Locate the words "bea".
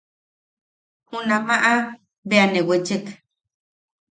2.27-2.45